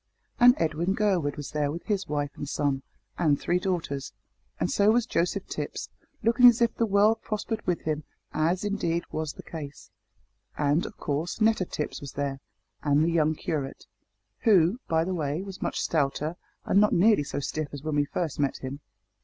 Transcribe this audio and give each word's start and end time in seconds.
And 0.39 0.55
Edwin 0.57 0.95
Gurwood 0.95 1.37
was 1.37 1.51
there 1.51 1.71
with 1.71 1.83
his 1.83 2.07
wife 2.07 2.31
and 2.35 2.49
son 2.49 2.81
and 3.19 3.39
three 3.39 3.59
daughters; 3.59 4.13
and 4.59 4.71
so 4.71 4.89
was 4.89 5.05
Joseph 5.05 5.45
Tipps, 5.45 5.89
looking 6.23 6.47
as 6.47 6.59
if 6.59 6.73
the 6.73 6.87
world 6.87 7.21
prospered 7.21 7.61
with 7.67 7.81
him, 7.81 8.03
as, 8.33 8.63
indeed, 8.63 9.03
was 9.11 9.33
the 9.33 9.43
case. 9.43 9.91
And, 10.57 10.87
of 10.87 10.97
course, 10.97 11.39
Netta 11.39 11.65
Tipps 11.65 12.01
was 12.01 12.13
there, 12.13 12.39
and 12.81 13.03
the 13.05 13.11
young 13.11 13.35
curate, 13.35 13.85
who, 14.39 14.79
by 14.87 15.03
the 15.03 15.13
way, 15.13 15.43
was 15.43 15.61
much 15.61 15.79
stouter 15.79 16.35
and 16.65 16.81
not 16.81 16.93
nearly 16.93 17.23
so 17.23 17.39
stiff 17.39 17.67
as 17.71 17.83
when 17.83 17.93
we 17.95 18.05
first 18.05 18.39
met 18.39 18.57
him. 18.57 18.79